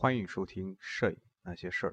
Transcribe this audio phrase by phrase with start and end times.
[0.00, 1.90] 欢迎收听《摄影那些事儿》。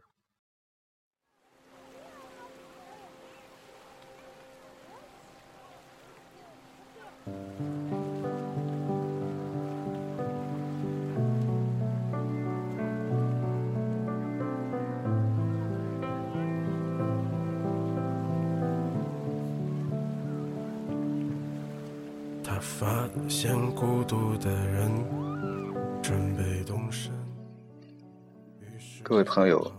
[29.37, 29.71] 朋友，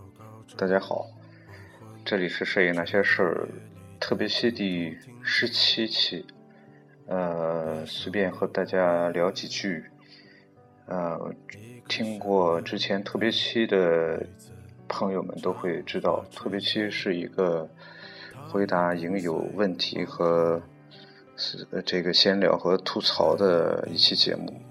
[0.55, 1.05] 大家好，
[2.05, 3.49] 这里是《摄影那些事儿》
[3.99, 6.25] 特别期第十七期，
[7.07, 9.83] 呃，随便和大家聊几句。
[10.85, 11.35] 呃，
[11.89, 14.25] 听过之前特别期的
[14.87, 17.69] 朋友们都会知道，特别期是一个
[18.47, 20.61] 回答影友问题和
[21.85, 24.61] 这个闲聊和吐槽的一期节目。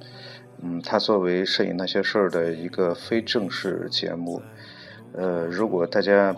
[0.63, 4.43] 嗯，它作为《摄影那些事儿》的一个非正式节目，
[5.15, 6.35] 呃，如果大家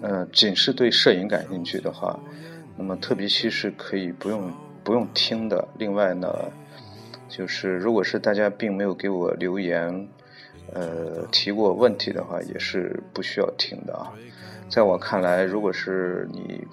[0.00, 2.18] 呃仅是对摄影感兴趣的话，
[2.76, 4.52] 那么特别期是可以不用
[4.84, 5.66] 不用听的。
[5.78, 6.28] 另外呢，
[7.28, 10.08] 就是如果是大家并没有给我留言，
[10.72, 14.12] 呃提过问题的话，也是不需要听的啊。
[14.68, 16.66] 在我看来，如果是你。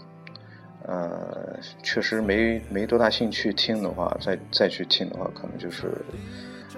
[0.87, 5.91] 呃，确实没没多大兴趣听的话，再再去听的话，可能就是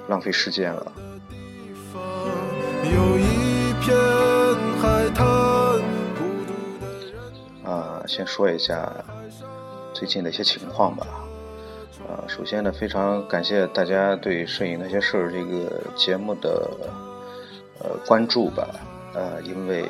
[0.09, 0.92] 浪费时间了。
[7.64, 8.92] 啊，先说一下
[9.94, 11.06] 最近的一些情况吧。
[12.08, 16.70] 啊，首先呢，非常感谢大家对《摄影那些事儿》这个节目的
[17.80, 18.68] 呃关注吧。
[19.14, 19.86] 呃，因为。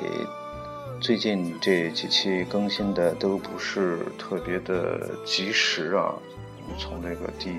[1.01, 6.13] 最近这几期更新的都不是特别的及时啊，
[6.77, 7.49] 从这个第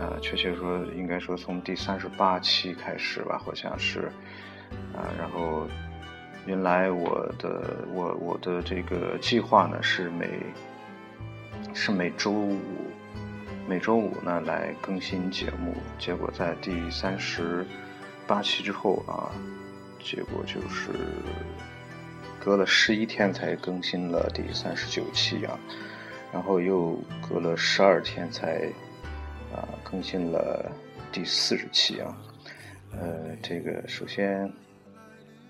[0.00, 4.08] 啊，确切说应该说从第三十八期开始吧，好像是
[4.94, 5.66] 啊，然后
[6.46, 10.28] 原来我的我我的这个计划呢是每
[11.74, 12.58] 是每周五
[13.68, 17.66] 每周五呢来更新节目，结果在第三十
[18.26, 19.30] 八期之后啊，
[19.98, 20.90] 结果就是。
[22.44, 25.56] 隔了十一天才更新了第三十九期啊，
[26.32, 28.68] 然后又隔了十二天才
[29.54, 30.68] 啊更新了
[31.12, 32.16] 第四十期啊。
[32.90, 34.52] 呃，这个首先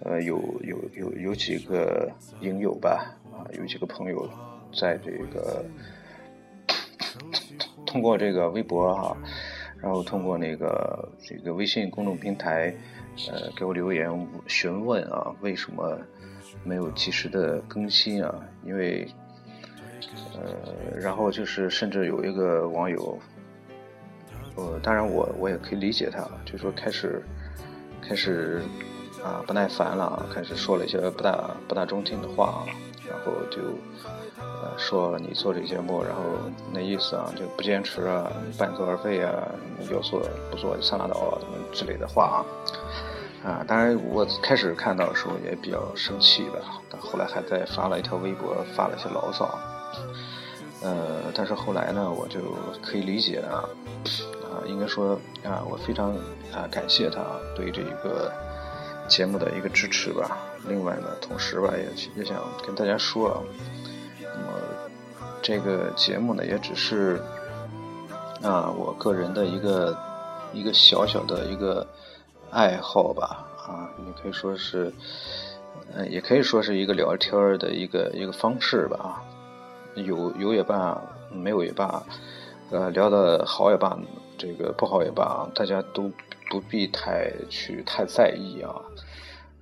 [0.04, 4.28] 呃有有有有几个影友吧啊，有几个朋友
[4.78, 5.64] 在这个
[7.86, 9.16] 通过这个微博哈，
[9.80, 12.74] 然后通过那个这个微信公众平台
[13.30, 15.98] 呃给我留言询问啊为什么。
[16.64, 18.32] 没有及时的更新啊，
[18.64, 19.08] 因为，
[20.34, 23.18] 呃，然后就是甚至有一个网友，
[24.54, 27.20] 呃，当然我我也可以理解他，就说开始
[28.00, 28.62] 开始
[29.24, 32.66] 啊不耐烦了啊，开始说了一些不大不大中听的话啊，
[33.08, 33.60] 然后就
[34.36, 36.22] 呃说你做这节目，然后
[36.72, 39.32] 那意思啊就不坚持啊，半途而废啊，
[39.90, 41.38] 要做不做就算拉倒啊
[41.72, 42.44] 之类的话啊。
[43.44, 49.58] 啊，当然，我开始看到的时候也比较生气吧，但后来还在发了一条微博，发了一些牢骚。
[50.80, 52.38] 呃，但是后来呢，我就
[52.80, 53.66] 可以理解啊，
[54.44, 56.12] 啊，应该说啊，我非常
[56.54, 57.20] 啊感谢他
[57.56, 58.32] 对这个
[59.08, 60.38] 节目的一个支持吧。
[60.68, 61.84] 另外呢，同时吧，也
[62.16, 62.36] 也想
[62.66, 63.42] 跟大家说啊，
[64.20, 64.58] 那么
[65.42, 67.22] 这个节目呢，也只是
[68.42, 69.96] 啊我个人的一个
[70.52, 71.86] 一个小小的一个。
[72.54, 74.92] 爱好吧，啊，你可以说是，
[75.94, 79.22] 嗯，也可以说是一个聊天的一个一个方式吧，
[79.94, 82.04] 有有也罢，没有也罢，
[82.70, 83.96] 呃，聊的好也罢，
[84.36, 86.12] 这个不好也罢，大家都
[86.52, 88.74] 不必太去太在意啊，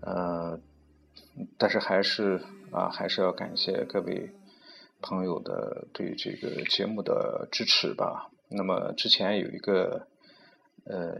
[0.01, 0.59] 呃，
[1.56, 2.43] 但是还是
[2.73, 4.33] 啊，还是要感谢各位
[5.01, 8.28] 朋友的对这个节目的支持吧。
[8.48, 10.09] 那么之前有一个，
[10.84, 11.16] 呃。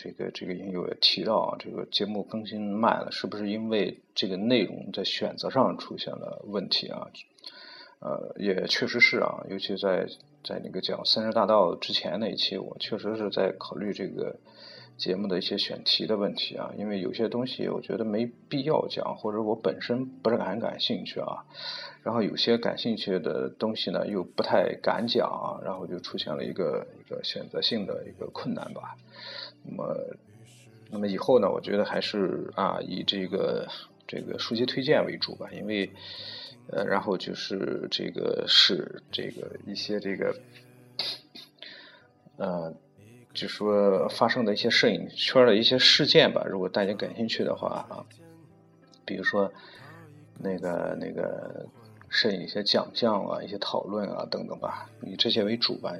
[0.00, 7.08] 这个这个也提到啊，这个节目更新慢了，是不是因为这个内容在选择上出现了问题啊？
[7.98, 10.06] 呃，也确实是啊，尤其在
[10.44, 14.36] 在那个讲三十大道之前那一期，我确实是在考虑这个
[14.98, 21.46] 节目的一些选题的问题啊，因为有些东西我觉得没必要讲，或者我本身不是很感兴趣啊，
[22.02, 28.96] 然后有些感兴趣的东西呢又不太敢讲啊，然后就出现了一个一个选择性的一个困难吧。
[29.62, 29.96] 那么，
[30.90, 31.48] 那么以后呢？
[31.48, 33.68] 我觉得还是啊，以这个
[34.06, 35.88] 这个书籍推荐为主吧，因为
[36.70, 40.34] 呃，然后就是这个是这个一些这个
[42.36, 42.74] 呃
[43.38, 46.44] 就说发生的一些摄影圈的一些事件吧。
[46.44, 48.04] 如果大家感兴趣的话啊，
[49.04, 49.52] 比如说
[50.38, 51.66] 那个那个
[52.08, 55.94] 摄影一些奖项啊、一些讨论啊等等吧，以这些为主吧。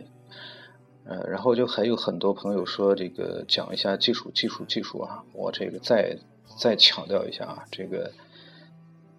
[1.04, 6.18] 呃，然后就还有很多朋友说这个讲一下技术、技术、技术啊，我这个再
[6.58, 8.12] 再强调一下啊，这个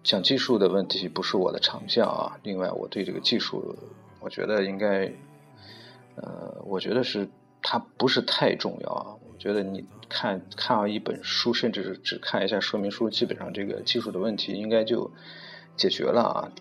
[0.04, 2.38] 讲技术的问题不是我的长项啊。
[2.44, 3.74] 另外，我对这个技术，
[4.20, 5.12] 我觉得应该，
[6.14, 7.28] 呃，我觉得是
[7.62, 9.16] 它不是太重要啊。
[9.32, 15.10] 我觉得你看看完一本书，甚至是只看一下说明书，基本上这个技术的问题应该就
[15.76, 16.52] 解决了啊。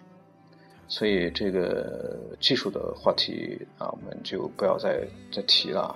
[0.87, 5.95] 所以这个技术的话题啊，我们就不要再再提了。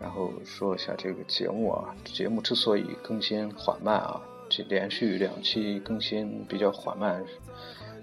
[0.00, 7.24] 然后说一下这个节目啊，节目之所以更新缓慢啊，这连续两期更新比较缓慢，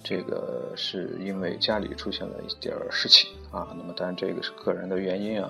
[0.03, 3.73] 这个是因为家里出现了一点事情啊。
[3.77, 5.49] 那么当然这个是个人的原因啊。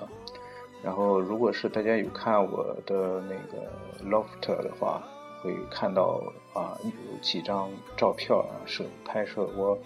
[0.82, 3.70] 然后如果是大家有看我的那个
[4.04, 5.02] loft 的话，
[5.42, 6.22] 会看到
[6.54, 9.78] 啊有几张照片啊是拍摄我。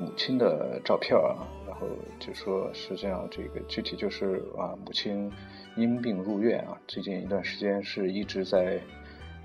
[0.00, 1.34] 母亲的照片啊，
[1.66, 1.84] 然后
[2.20, 5.28] 就说是这样，这个具体就是啊，母亲
[5.76, 8.80] 因病入院啊，最近一段时间是一直在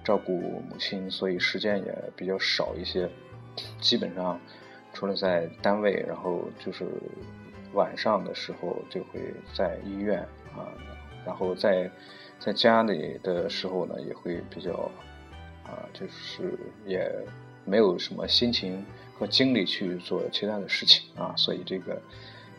[0.03, 0.31] 照顾
[0.69, 3.09] 母亲，所以时间也比较少一些，
[3.81, 4.39] 基本上
[4.93, 6.85] 除了在单位，然后就是
[7.73, 10.23] 晚上的时候就会在医院
[10.57, 10.71] 啊，
[11.25, 11.89] 然后在
[12.39, 14.89] 在家里的时候呢，也会比较
[15.63, 17.09] 啊，就是也
[17.65, 18.83] 没有什么心情。
[19.15, 22.01] 和精力去做其他的事情啊，所以这个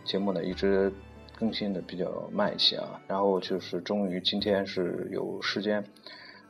[0.05, 0.91] 节目呢一直
[1.37, 3.03] 更新的比较慢一些啊。
[3.09, 5.85] 然后就是终于今天是有时间，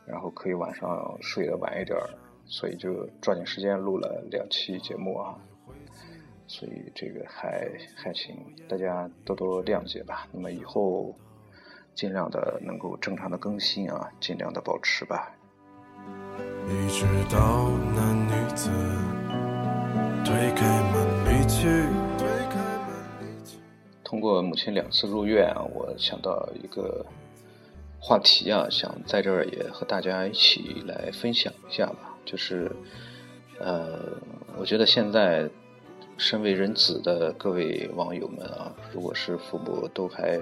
[0.05, 1.97] 然后可以晚上睡得晚一点，
[2.45, 5.35] 所以就抓紧时间录了两期节目啊。
[6.47, 8.37] 所以这个还还请
[8.69, 10.27] 大家多多谅解吧。
[10.31, 11.15] 那么以后
[11.95, 15.31] 尽量的能够正常的更新啊，尽量的保持吧。
[16.67, 18.69] 一直到那女子。
[24.03, 27.05] 通过母亲两次入院啊，我想到一个
[27.99, 32.15] 话题啊，想在这儿也和大家一起来分享一下吧。
[32.23, 32.71] 就是，
[33.59, 33.99] 呃，
[34.57, 35.49] 我觉得现在
[36.17, 40.39] 身为人子的各位网友们啊，如果是父母都还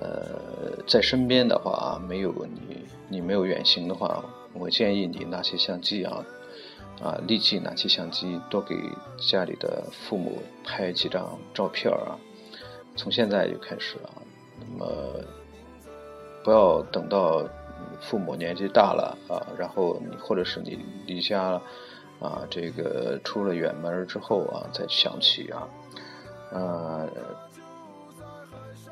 [0.00, 6.24] 呃在身边的话，没有你你没有远行的话，我建议你拿起相机啊。
[6.98, 8.74] 啊，立即拿起相机，多给
[9.18, 12.16] 家里的父母拍几张照片啊！
[12.96, 14.08] 从现在就开始啊，
[14.58, 14.86] 那么
[16.42, 17.46] 不要等到
[18.00, 21.60] 父母年纪大了啊，然后你或者是你离家
[22.18, 25.68] 啊，这个出了远门之后啊，再想起啊，
[26.50, 27.06] 呃，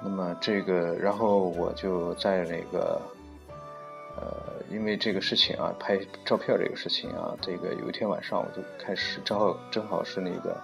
[0.04, 3.00] 那么这个，然后我就在那个。
[4.16, 10.56] 呃，因为这个事情啊，拍照片这个事情啊，这个有一天晚上我就开始，正好正好是那个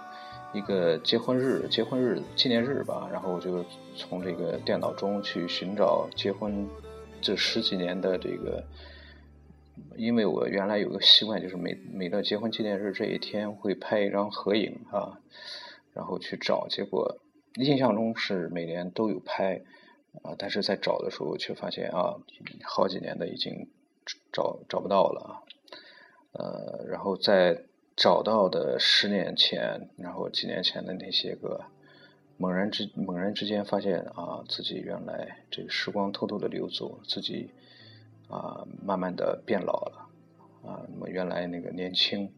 [0.53, 3.61] 一个结婚日、结婚日纪念日吧，然后我就
[3.93, 6.65] 从这个电脑中去寻找结婚
[7.21, 8.63] 这十几年的这个，
[9.97, 15.19] 因为我原来有个习惯，就是每每到结婚纪念日这一天会拍一张合影啊，
[15.93, 17.17] 然后去找，结果
[17.55, 19.61] 印象中是每年都有拍。
[20.23, 22.17] 啊，但是在找的时候却发现啊，
[22.65, 23.69] 好几年的已经
[24.33, 25.31] 找找不到了啊，
[26.33, 27.63] 呃，然后在
[27.95, 31.63] 找到的十年前，然后几年前的那些个，
[32.35, 37.49] 猛然之猛然之间发现啊，自己原来这个时光偷偷的流走，自己
[38.27, 40.09] 啊慢慢的变老了
[40.65, 42.33] 啊，那么原来那个年轻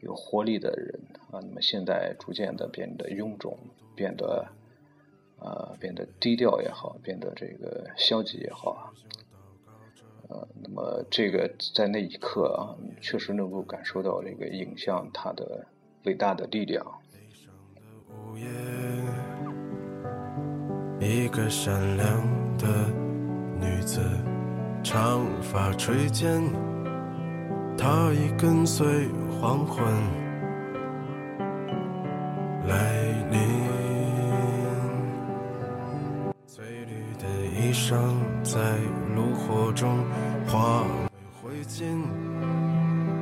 [0.00, 1.00] 有活力的人
[1.30, 3.58] 啊，那么现在逐渐的变得臃肿，
[3.94, 4.46] 变得。
[5.38, 8.82] 啊，变得低调也好，变得这个消极也好啊，
[10.30, 12.72] 呃，那么这个在那一刻啊，
[13.02, 15.66] 确实能够感受到这个影像它的
[16.04, 16.82] 伟大的力量。
[20.98, 22.66] 一个善良的
[23.60, 24.00] 女子，
[24.82, 26.42] 长发垂肩，
[27.76, 28.86] 她已跟随
[29.38, 29.84] 黄昏
[32.66, 33.38] 来临。
[36.46, 37.94] 翠绿的衣裳
[38.42, 38.78] 在
[39.14, 40.04] 炉火中
[40.46, 40.88] 化为
[41.42, 42.02] 灰烬，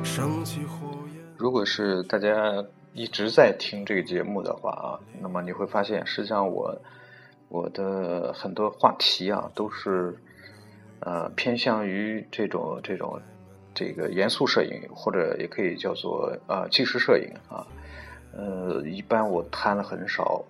[0.03, 1.21] 升起火焰。
[1.37, 6.81] 如果是大家一直在听这个节目的话啊，那么你会发现，实际上我
[7.49, 10.17] 我的很多话题啊，都是
[11.01, 13.21] 呃偏向于这种这种
[13.75, 17.67] 这个严肃摄影，或者也可以叫做啊纪实摄影啊。
[18.33, 20.43] 呃，一般我谈了很少。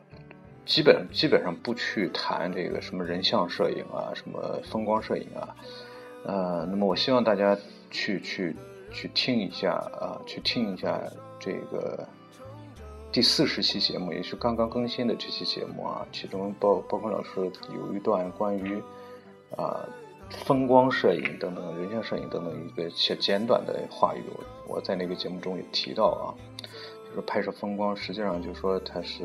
[0.66, 5.56] 基本基本上不去谈这个什么人像摄影啊，什么风光摄影啊，
[6.24, 7.56] 呃，那么我希望大家
[7.92, 8.56] 去去
[8.92, 11.00] 去听一下啊，去听一下
[11.40, 12.04] 这个
[13.12, 17.30] 第四十期节目，也是刚刚更新的这期节目啊，其中包包括老师
[17.76, 18.82] 有一段关于
[19.56, 19.86] 啊
[20.30, 26.34] 风光摄影等等、人像摄影等等一个些简短的话语，我我在那个节目中也提到啊，
[27.10, 29.24] 就是拍摄风光，实际上就是说它是。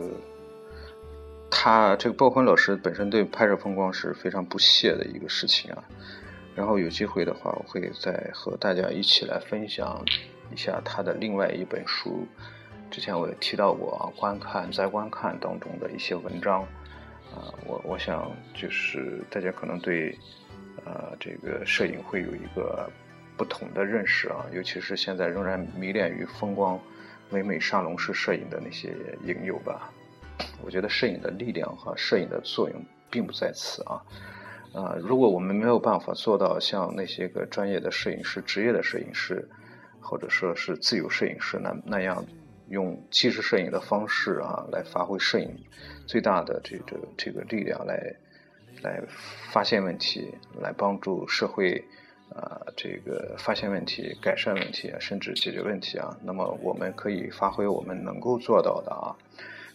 [1.52, 5.84] 他这个鲍坤老师本身对拍摄风光是非常不屑的一个事情啊，
[6.54, 10.02] 然后有机会的话，我会再和大家一起来分享
[10.54, 12.24] 一下他的另外一本书，
[12.88, 16.62] 之前我也提到过啊，观看在观看当中的一些文章
[17.34, 20.16] 啊，我我想就是大家可能对
[20.84, 22.90] 呃这个摄影会有一个
[23.36, 26.78] 不同的认识啊，尤其是现在仍然迷恋于风光
[27.30, 28.94] 唯美沙龙式摄影的那些
[29.24, 29.92] 影友吧。
[30.62, 34.02] 我觉得摄影的力量和摄影的作用并不在此啊，
[34.74, 39.46] 啊，如果我们没有办法做到像那些个专业的摄影师、职业的摄影师，
[40.00, 42.24] 或者说是自由摄影师那那样
[42.68, 45.54] 用纪实摄影的方式啊，来发挥摄影
[46.06, 48.14] 最大的这个这个力量来
[48.82, 49.02] 来
[49.50, 51.84] 发现问题，来帮助社会
[52.34, 59.16] 啊这个发现问题、改善问题，甚至解决问题啊，那么我们可以发挥我们能够做到的啊。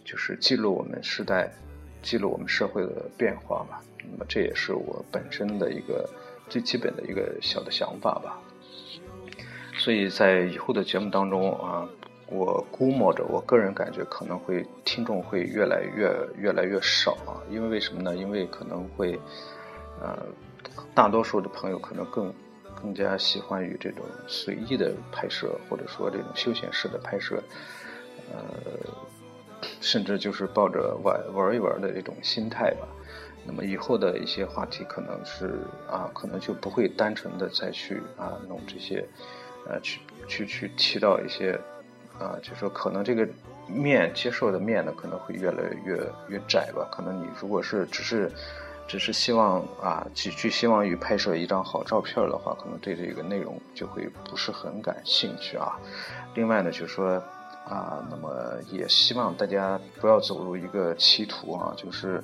[0.04, 1.52] 就是记录我们时代，
[2.04, 3.82] 记录我们社会的变化吧。
[4.12, 6.08] 那么这也是我本身的一个
[6.48, 8.40] 最基本的一个小的想法吧。
[9.80, 11.90] 所以在以后的节目当中啊，
[12.27, 17.41] 我估摸着，我个人感觉可能会听众会越来越越来越少啊。
[17.50, 18.15] 因为为什么呢？
[18.15, 19.20] 因为可能会
[20.01, 20.25] 呃，
[20.94, 22.34] 大多数的朋友可能更
[22.82, 27.41] 更加喜欢于这种随意的拍摄，或者说这种休闲式的拍摄，
[28.32, 28.39] 呃。
[29.82, 32.88] 甚至就是抱着玩玩一玩的这种心态吧，
[33.46, 35.58] 那么以后的一些话题可能是
[35.89, 39.03] 啊，可能就不会单纯的再去啊弄这些，
[39.67, 41.60] 呃，去去去提到一些
[42.19, 43.27] 啊，就说可能这个
[43.67, 45.95] 面接受的面呢可能会越来越
[46.27, 46.88] 越窄吧。
[46.91, 48.31] 可能你如果是只是
[48.88, 55.77] 只是希望啊，只去希望于拍摄一张好照片的话，可能对这个内容就会不是很感兴趣啊。
[56.34, 57.22] 另外呢，就是说。
[57.67, 58.31] 啊，那么
[58.69, 62.24] 也希望大家不要走入一个歧途啊，就是，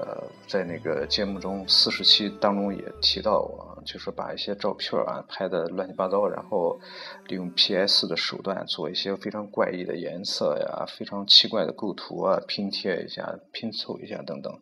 [0.00, 6.80] 呃，在那个节目中四十期当中也提到啊，就是把一些照片啊拍的乱七八糟，然后
[7.26, 14.52] 利用 PS 的手段做一些非常怪异的颜色呀，非常奇怪的构图啊，拼贴一下、拼凑一下等等，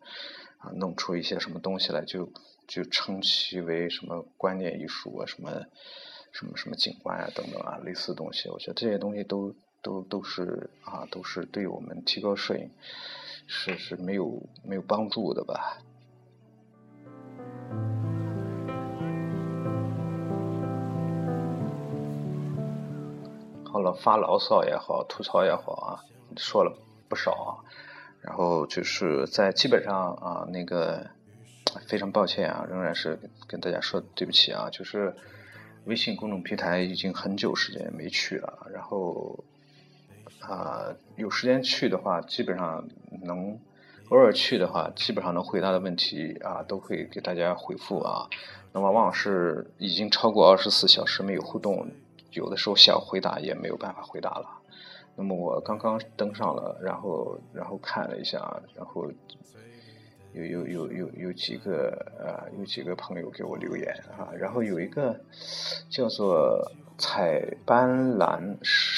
[0.57, 2.31] 啊，弄出一些什么东西来，就
[2.67, 5.51] 就称其为什么观念艺术啊，什么
[6.31, 9.53] 什么什么景观啊等等啊，类似的东西，我觉得这些东西都。
[9.83, 12.71] 都都是啊，都是对我们提高摄影
[13.47, 15.77] 是是没有没有帮助的吧。
[23.63, 26.03] 好了，发牢骚也好，吐槽也好啊，
[26.35, 26.77] 说了
[27.07, 27.51] 不少啊。
[28.21, 31.07] 然后就是在基本上啊，那个
[31.87, 35.15] 非常抱歉啊，仍然是跟大家说对不起啊，就是
[35.85, 39.43] 微信公众平台已经很久时间没去了，然后。
[40.47, 42.87] 啊，有时间去的话，基本上
[43.23, 43.59] 能
[44.09, 48.29] 偶尔去的话，基本上能回答的问题啊，都会给大家回复啊。
[48.71, 51.89] 那么往往是已经超过二十四小时没有互动，
[52.31, 54.47] 有的时候想回答也没有办法回答了。
[55.17, 59.11] 那么我刚刚登上了，然后然后看了一下，然后
[60.31, 65.19] 有有有有有几个呃有几个朋友给我留言啊，然后有一个
[65.89, 66.71] 叫做。
[66.99, 68.57] 彩斑斓，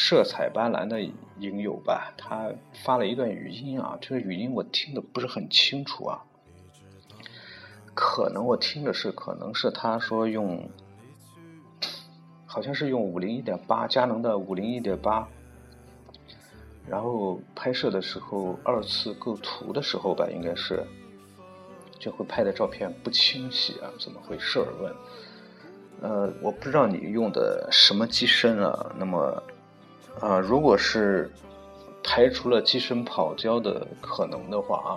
[0.09, 0.99] 色彩斑斓的
[1.37, 2.51] 影友吧，他
[2.83, 6.25] 发了一段语音啊，这个语音我听的不是很清楚啊，
[7.93, 10.67] 可能我听的是，可能是他说用，
[12.47, 15.27] 好像是用五零一点八，佳能的五零一点八，
[16.87, 20.83] 然后拍摄的时候二次构图的时候吧，应该是，
[21.99, 24.59] 就会拍的照片不清晰啊，怎么回事？
[24.81, 24.91] 问。
[26.01, 28.91] 呃，我不知道你用的什么机身啊？
[28.97, 29.43] 那么，
[30.19, 31.31] 啊，如果是
[32.03, 34.91] 排除了机身跑焦的可能的话啊，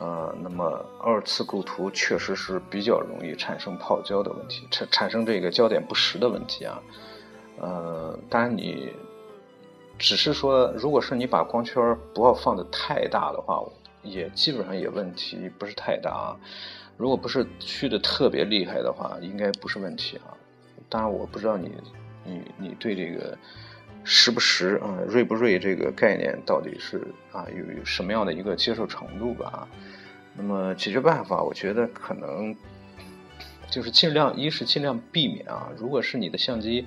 [0.00, 6.82] 呃，那么二次构图确实是比较容易产生跑焦的问题，产产生这个焦点不实的问题啊。
[7.60, 8.90] 呃，当然你
[9.98, 13.62] 只是说，如果是你把光圈不要放的太大的话，
[14.02, 16.36] 也基本上也问题不是太大啊。
[16.96, 20.34] 如果不是虚的特别厉害的话，应该不是问题啊。
[20.88, 21.70] 当然，我不知道你，
[22.24, 23.36] 你，你对这个
[24.04, 29.68] 实不实啊，锐不锐这个概念到底是啊有有什么样的一个接受程度吧？
[30.36, 32.54] 那么解决办法，我觉得可能
[33.70, 36.86] 就是尽量，一是尽量避免啊，如果是你的相机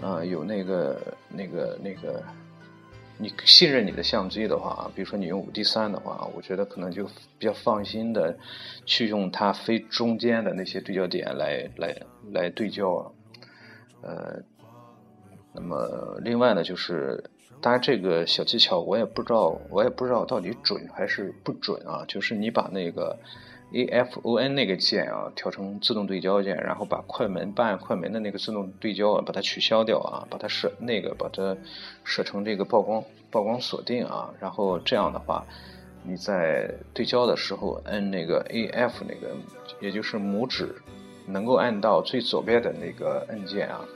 [0.00, 2.22] 啊有那个那个那个。
[3.18, 7.04] 你信任你的相机的话，比如说你用五 D 三的话，我觉得可能就
[7.38, 8.36] 比较放心的
[8.84, 11.96] 去用它非中间的那些对焦点来来
[12.32, 13.14] 来对焦。
[14.00, 14.42] 呃，
[15.54, 17.24] 那么另外呢，就是
[17.60, 22.04] 当然这个小技巧我也不知道，我也不知道到底准还是不准啊。
[22.08, 23.18] 就是你把那个
[23.74, 31.56] A F O N 那个键啊调成自动对焦键，然后把快门半快门的那个自动对焦啊把它取消掉啊，把它设那个把它
[32.04, 33.02] 设成这个曝光。
[33.32, 35.46] 曝光锁定啊，然后这样的话，
[36.04, 39.34] 你在对焦的时候摁那个 A F 那个，
[39.80, 40.74] 也就是拇指
[41.26, 43.88] 能够按到最左边的那个按键啊，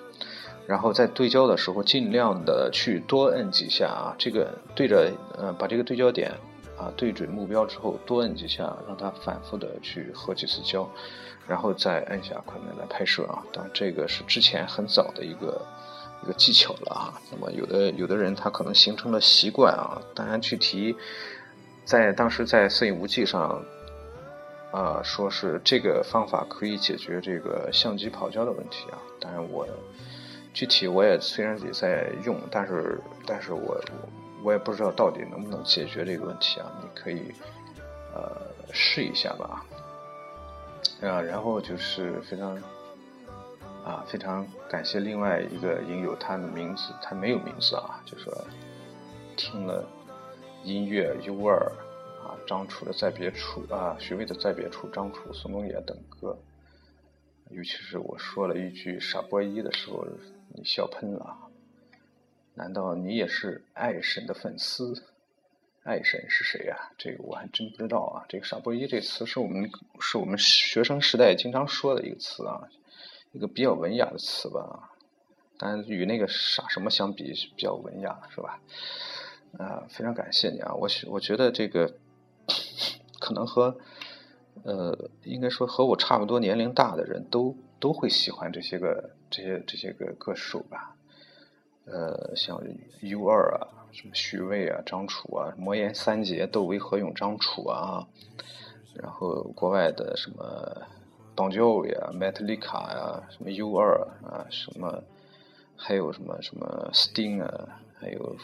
[0.67, 6.33] 然后在对焦的时候尽量的去多摁几下啊，这个对着呃把这个对焦点
[6.77, 10.89] 啊对准目标之后多摁几下，让它反复的去合几次焦，
[11.47, 13.43] 然后再按下快门来拍摄啊。
[13.53, 15.61] 当然这个是之前很早的一个。
[16.23, 20.97] 一个技巧了啊，那么有的有的人他可能形成了习惯啊，当然去提，
[21.85, 23.63] 在当时在摄影无忌上，
[24.73, 29.69] 啊，说是这个方法可以解决这个相机跑焦的问题啊，当然我
[30.57, 34.09] 具体我也虽然也在用，但是但是我我
[34.43, 37.31] 我也不知道到底能不能解决这个问题啊，你可以
[38.15, 38.41] 呃
[38.73, 39.67] 试一下吧，
[41.03, 42.59] 啊，然后就是非常。
[43.85, 48.37] 啊，非常感谢另外一个影友，他的名字他没有名字啊，就说
[49.37, 49.89] 听了
[50.65, 51.57] 音乐 U 二
[52.25, 56.37] 啊，张楚的在别处啊，徐渭的在别处，张楚、宋冬野等歌，
[57.51, 60.05] 尤其是我说了一句傻波一的时候，
[60.57, 61.37] 你笑喷了，
[62.55, 65.05] 难道你也是爱神的粉丝？
[65.85, 66.91] 爱神是谁呀？
[66.99, 68.25] 这个我还真不知道啊。
[68.29, 69.71] 这个傻波一这词是我们
[70.01, 72.69] 是我们学生时代经常说的一个词啊。
[73.33, 74.93] 一个比较文雅的词吧，
[75.59, 78.63] 当然与那个傻什么相比比较文雅，是吧？
[79.59, 80.73] 啊，非常感谢你啊！
[80.75, 81.95] 我我觉得这个
[83.21, 83.77] 可能和
[84.65, 90.97] 呃，应该说和我差不多年龄大的人都都会喜欢这些个这些这些个歌手吧。
[91.85, 92.61] 呃，像
[93.01, 98.07] U 二啊，什么许巍啊、张楚啊、魔岩三杰、窦唯、何勇、张楚啊，
[98.95, 100.83] 然后国外的什么。
[101.37, 105.05] 邦乔维啊，Metallica 呀，什么 U 二啊，什么
[105.77, 108.35] 还有什么什么 Sting 啊，还有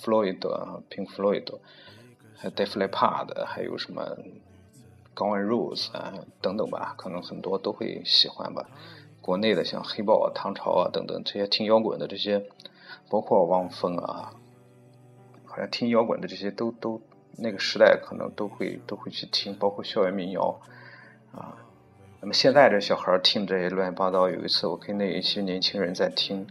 [0.00, 1.46] Floyd 啊，Pink Floyd，
[2.38, 4.16] 还有 Def Leppard，还有什么
[5.14, 8.66] Guns N' Roses 啊等等吧，可能很多都会喜欢吧。
[9.20, 12.44] 国内的像黑豹啊、唐朝啊等等这些听摇滚的这些，
[13.08, 14.32] 包括汪峰啊，
[15.44, 17.00] 好像听摇滚的这些都都
[17.38, 20.60] 那个时代可能都会都会去听，包括校园民谣
[21.32, 21.56] 啊。
[22.20, 26.46] 那么现在这小孩听这些乱七八糟，有一次我跟那一些年轻人在听，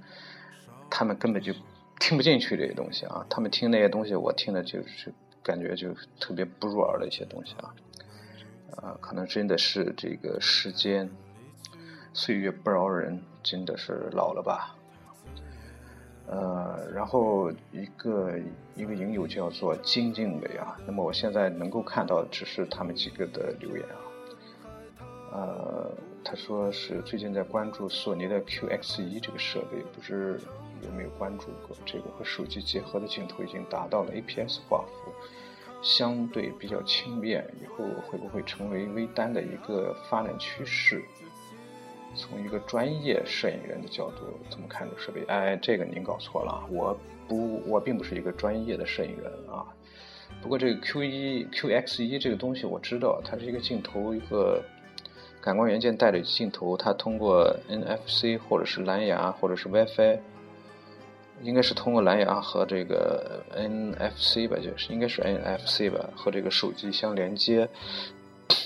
[0.89, 1.53] 他们根本就
[1.99, 3.25] 听不进去这些东西啊。
[3.29, 7.73] 他们听那些东西，我听的就是感觉就特别不入耳的一些东西啊。
[8.77, 11.09] 啊，可能真的是这个时间
[12.13, 14.75] 岁月不饶人，真的是老了吧。
[16.27, 18.31] 呃，然后一个
[18.75, 23.97] 一个影友叫做金靖伟啊，那么我现在能够看到只是他们几个的留言啊。
[25.33, 25.91] 呃，
[26.23, 30.39] 他说是最近在关注索尼的 QX1 这个设备，不知
[30.83, 31.75] 有没有关注过？
[31.85, 35.11] 这个和手机结合的镜头已经达到了 APS 画幅，
[35.81, 41.03] 相对比较轻便，以后会不会成为微单的一个发展趋势？
[42.15, 45.23] 从一个专业摄影人的角度怎么看这个设备？
[45.27, 49.65] 哎，这个您搞错了，我不，我并不是一个专业的摄影人啊。
[50.41, 54.63] 不过这个 Q1 QX1 这个东西我知道，它是一个镜头一个。
[55.43, 60.19] 感光元件带的镜头，它通过 NFC 或者是蓝牙或者是 WiFi，
[61.43, 67.67] 应该是通过蓝牙和这个 NFC 吧，就是应该是 NFC 吧，和这个手机相连接，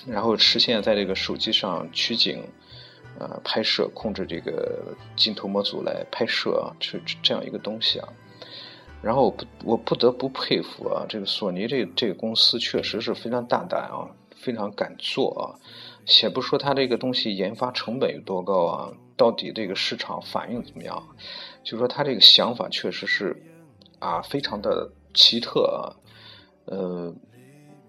[0.05, 2.43] 然后实现在这个手机上取景、
[3.17, 8.07] 呃拍摄、控制这个镜头模组来拍摄啊，是这样一个东西啊。
[9.01, 15.43] 然后我不我不得不佩服啊，这个索尼这这个公司确实是非常大胆啊，非常敢做啊。
[16.07, 21.07] 且不说它这个东西研发成本有多高啊，到底这个市场反应怎么样？
[21.63, 23.35] 就说他这个想法确实是
[23.99, 25.95] 啊，非常的奇特啊。
[26.65, 27.13] 呃，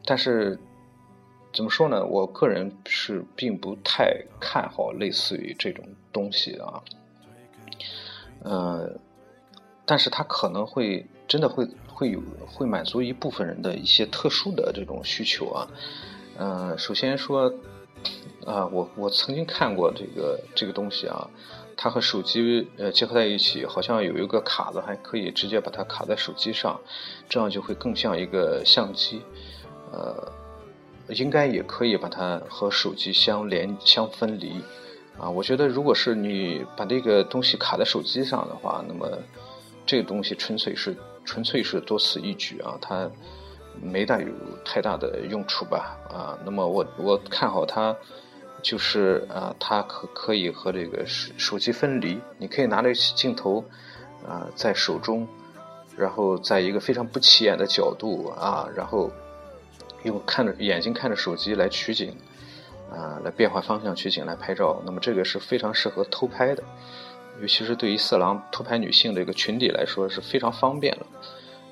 [0.05, 0.59] 但是
[1.53, 2.05] 怎么说呢？
[2.05, 6.83] 我个人是并不太看好类似于这种东西啊。
[8.43, 8.91] 呃，
[9.85, 15.69] 但是他可能会真的会会有会满足一部分人的一些特殊的这种需求啊。
[16.39, 17.53] 嗯，首先说，
[18.45, 21.29] 啊，我我曾经看过这个这个东西啊，
[21.77, 26.81] 它和手机呃结合在一起，好像有一个卡子，还可以直接把它卡在手机上，
[27.29, 29.21] 这样就会更像一个相机，
[29.92, 30.33] 呃，
[31.09, 34.61] 应该也可以把它和手机相连相分离，
[35.19, 39.11] 啊，我觉得如果是你把这个东西卡在手机上的话，那么
[39.85, 43.11] 这个东西纯粹是纯粹是多此一举啊，它。
[43.83, 44.27] 没大有
[44.65, 47.97] 太大的用处吧，啊，那么我我看好它，
[48.62, 53.65] 就是啊，它可可以和这个手手机分离，你可以拿着镜头，
[54.27, 55.27] 啊，在手中，
[55.97, 59.11] 然后在一个非常不起眼的角度啊，然后
[60.05, 62.17] 用看着眼睛看着手机来取景，
[62.91, 66.62] 啊，来变换方向取景来拍照，那么这个是非常适合偷拍的，
[67.41, 71.07] 尤其是对于色狼偷拍女性这个群体来说是非常方便了。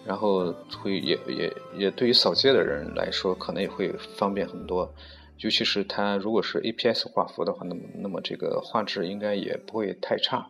[0.06, 4.94] 然后会也也也对于扫街的人来说，可能也会方便很多，
[5.38, 10.48] 尤其是它如果是 APS 画幅的话，那么那么这个画质应该也不会太差，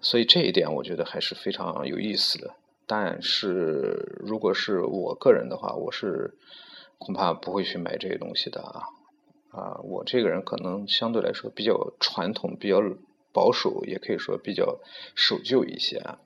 [0.00, 2.54] 所以这一点我觉得还是非常有意思的。
[2.86, 6.34] 但是如果是我个人的话，我是
[6.98, 8.82] 恐怕不会去买这些东西的啊
[9.50, 9.80] 啊！
[9.82, 12.82] 我这个人可能相对来说比较传统、比较
[13.32, 14.78] 保守，也可以说比较
[15.14, 16.18] 守旧一些啊。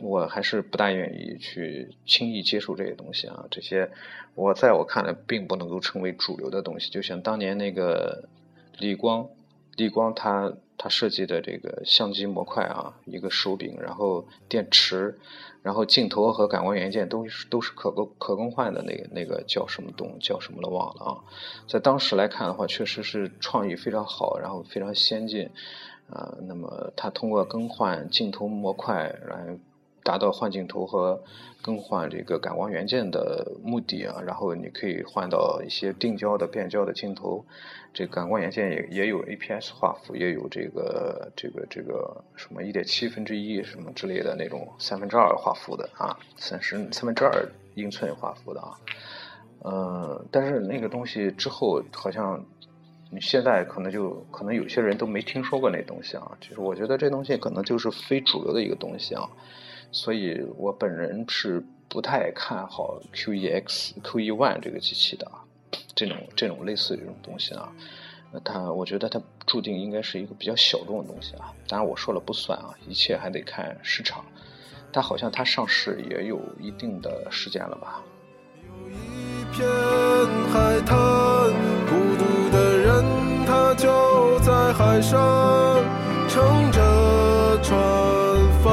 [0.00, 3.90] 我还是不大愿意去轻易接受这些东西啊，这些
[4.34, 6.90] 我在我看来并不能够成为主流的东西。
[6.90, 8.28] 就像当年那个
[8.78, 9.28] 理光，
[9.76, 15.18] 理光他他设计的这个相机模块啊，一个手柄，然后电池，
[15.62, 21.10] 然后镜头和感光元件都是都是可更可更换的那个那个叫什么东叫什么了忘了啊，
[21.66, 25.50] 在当时来看的话，确实是创意非常好，然后非常先进。
[26.10, 29.58] 啊，那么它通过更换镜头模块来
[30.04, 31.20] 达到换镜头和
[31.60, 37.44] 更换这个感光元件的目的啊，然后你可以换到一些定焦的、变焦的镜头，
[37.92, 48.78] 这感光元件也也有 APS 画幅，也有这个这个这个什么一点七分之一什么之类的那种三分之二画幅的啊，三十三分之二英寸画幅的啊，
[49.64, 52.44] 呃，但是那个东西之后好像。
[53.08, 59.28] 你现在可能就可能有些人都没听说过那东西啊，就是我觉得这东西可能就是非主流的一个东西啊，
[59.92, 65.44] 所以我本人是不太看好 Q-E-X、Q-E-ONE 这个机器的啊，
[65.94, 67.72] 这种这种类似这种东西啊，
[68.44, 74.24] 它我觉得它注定应该是一个比较小众的东西啊，当然我说了不算啊，一切还得看市场，
[74.90, 78.02] 但好像它上市也有一定的时间了吧。
[78.68, 79.64] 有一片
[80.52, 81.15] 海滩。
[83.76, 85.20] 就在海上
[86.28, 87.78] 乘着船
[88.62, 88.72] 帆。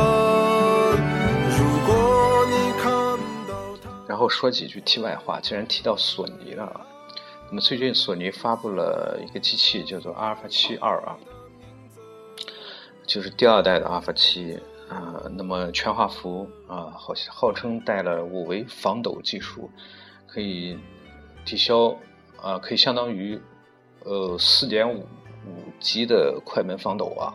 [1.49, 6.87] 如果你看到他，然后说几句题外话，既然提到索尼了，
[7.49, 11.17] 那么最近索尼发布了一个机器，叫做阿尔法七二啊，
[13.05, 15.21] 就是第二代的阿尔法七啊。
[15.35, 19.69] 那么全画幅啊，好号称带了五维防抖技术，
[20.27, 20.79] 可以
[21.43, 21.93] 抵消
[22.41, 23.41] 啊，可以相当于。
[24.05, 24.99] 呃，四点五
[25.45, 27.33] 五 G 的快门防抖啊，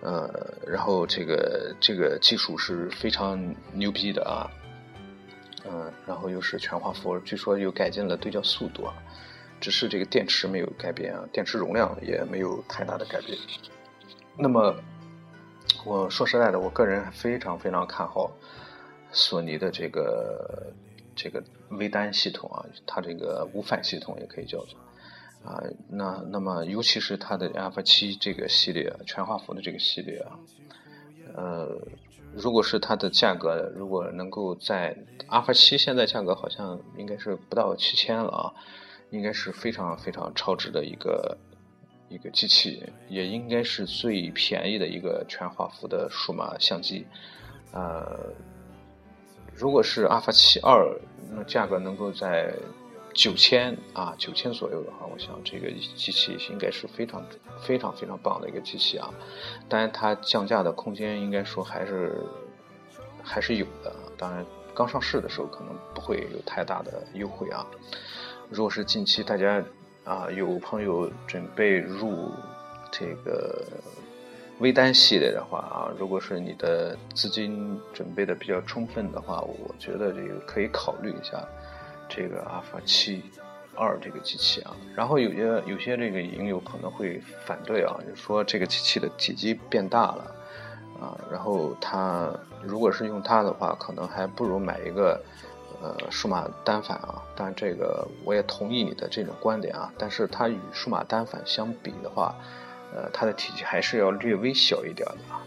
[0.00, 0.28] 呃，
[0.66, 4.50] 然后这个这个技术是非常牛逼的啊，
[5.64, 8.94] 嗯，然后又是全画幅，据说又改进了对焦速度啊，
[9.60, 13.38] 只是这个电池没有改变啊，电池容量也没有太大的改变。
[14.36, 14.74] 那么，
[15.84, 18.30] 我说实在的，我个人非常非常看好
[19.12, 20.72] 索尼的这个
[21.14, 24.76] 这个微单系统啊，它这个无反系统也可以叫做。
[25.44, 30.38] 啊，那那么尤其是它的 F 七这个系列全画幅的这个系列啊，
[31.34, 31.68] 呃，
[32.34, 34.96] 如果是它的价格，如果能够在
[35.28, 38.54] F 七现在价格好像应该是不到七千了啊，
[39.10, 41.36] 应该是非常非常超值的一个
[42.08, 47.06] 一个机器，也应该是最便宜的一个全画幅的数码相机，
[47.70, 48.32] 呃，
[49.54, 50.98] 如果是 Alpha 七二，
[51.30, 52.50] 那价格能够在。
[53.14, 57.24] 九千啊，九千左右的话，我想这个机器应该是非常
[57.62, 59.08] 非常非常棒的一个机器啊。
[59.68, 62.16] 当然，它降价的空间应该说还是
[63.22, 63.94] 还是有的。
[64.18, 67.64] 当然，刚上市的时候可能不会有太大的优惠啊。
[68.50, 69.64] 如果是近期大家
[70.04, 72.30] 啊有朋友准备入
[72.90, 73.64] 这个
[74.58, 81.46] 微单系列的话啊，如果是你的资金准备的比较充分的话，我觉得这个可以考虑一下。
[82.08, 83.22] 这个阿尔法七
[83.74, 90.34] 二这个机器啊，然后有些有些这个影友可能会反对啊，就说这个机器的体积变大了，
[91.00, 95.20] 啊，然后它如果是用它的话，可能还不如买一个
[95.82, 97.20] 呃数码单反啊。
[97.34, 99.92] 当然，这个我也同意你的这种观点啊。
[99.98, 102.36] 但是它与数码单反相比的话，
[102.94, 105.42] 呃，它的体积还是要略微小一点的啊。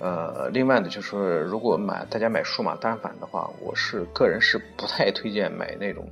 [0.00, 6.08] 呃，另外呢，就是如果买大家买数码单反的话，我是个人是不太推荐买那种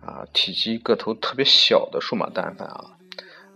[0.00, 2.98] 啊体积个头特别小的数码单反啊。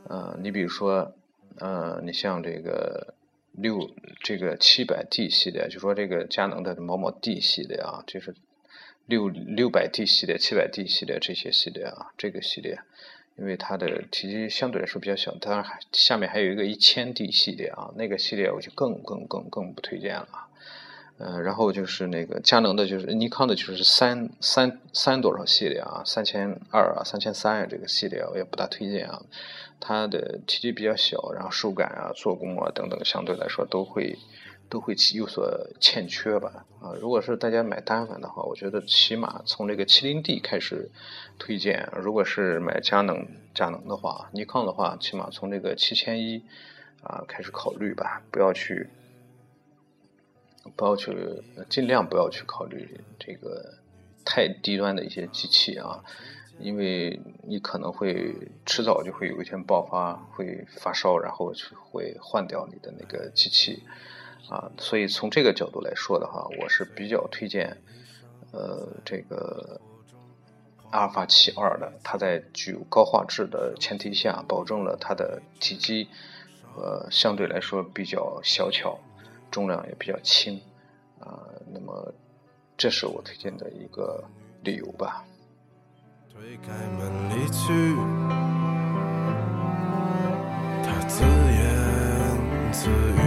[0.08, 1.12] 呃，你比如说，
[1.58, 3.14] 呃，你像这个。
[3.58, 3.90] 六
[4.22, 8.34] 这个七百 D 系列，就说这个佳能的某某 D 系列啊，就是
[9.06, 12.78] 六六百 D 系列、七百 D 系列这些系列啊，这个系列，
[13.38, 20.28] 因为它的体积相对来说比较小，当然还下面还有一个一千 D 系列啊，那个系列我就更更更更不推荐了。
[21.18, 29.22] 嗯，然后就是那个佳能的，就是尼康的，就是三三三多少系列啊，三千二啊，三千三啊，这个系列我也不大推荐啊。
[29.80, 34.18] 它的体积比较小，然后手感啊、做工啊等等，相对来说都会
[34.68, 36.66] 都会有所欠缺吧。
[36.80, 40.90] 啊，如果是大家买单反的话，我觉得起码从这个麒麟 D 开始
[41.38, 41.88] 推荐。
[41.96, 46.42] 如果是买佳能佳能的话，尼康的话，起码从这个七千一
[47.02, 48.88] 啊开始考虑吧，不要去。
[50.74, 51.16] 不要去，
[51.68, 53.74] 尽量不要去考虑这个
[54.24, 56.02] 太低端的一些机器啊，
[56.58, 61.52] 因为你可能会迟早就会有一天爆发，会发烧，然后
[61.88, 63.84] 会换掉你的那个机器
[64.48, 64.70] 啊。
[64.78, 67.76] 所以从这个角度来说的话，我是比较推荐
[68.52, 69.80] 呃这个
[70.90, 76.08] 阿尔法七二的，它在具有高画质的前提下，保证了它的体积
[76.76, 78.98] 呃相对来说比较小巧。
[79.48, 80.60] 重量也比较轻，
[81.20, 81.38] 啊，
[81.72, 82.12] 那么
[82.76, 84.22] 这是我推荐的一个
[84.62, 85.24] 理由吧。
[86.28, 87.94] 推开门离去，
[90.82, 93.22] 他自言自语，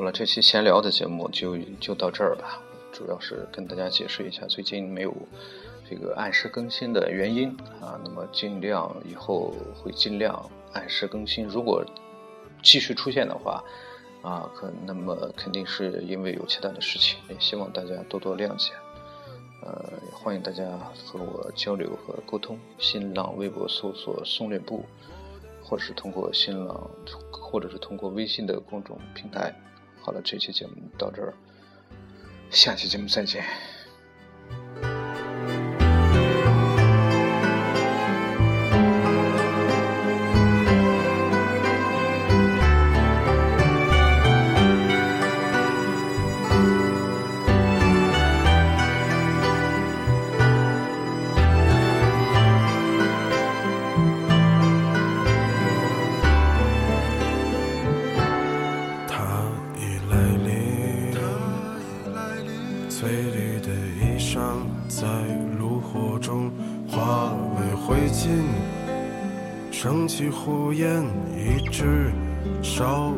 [0.00, 2.58] 好了，这期闲聊的节目就就到这儿吧。
[2.90, 5.14] 主要是跟大家解释一下最近没有
[5.90, 7.50] 这个按时更新的原因
[7.82, 8.00] 啊。
[8.02, 11.46] 那么尽量以后会尽量按时更新。
[11.46, 11.84] 如果
[12.62, 13.62] 继续出现的话，
[14.22, 18.72] 啊，可那么肯定是因为有其他的事情，也希望大家多多谅解。
[19.62, 20.64] 呃，欢迎大家
[21.04, 22.58] 和我交流和沟通。
[22.78, 24.82] 新浪微博搜索“松略部”，
[25.62, 26.90] 或者是通过新浪，
[27.30, 29.54] 或者是通过微信的公众平台。
[30.02, 31.34] 好了，这期节目到这儿，
[32.50, 33.44] 下期节目再见。
[70.30, 71.04] 火焰，
[71.36, 72.12] 一直
[72.62, 73.12] 烧